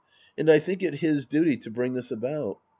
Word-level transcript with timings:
And 0.35 0.49
I 0.49 0.57
think 0.57 0.81
it 0.81 0.95
his 0.95 1.27
duty 1.27 1.57
to 1.57 1.69
bring 1.69 1.93
this 1.93 2.09
about. 2.09 2.57